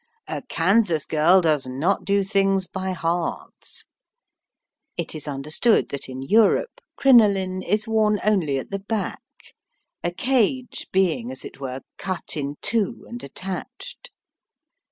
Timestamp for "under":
5.27-5.51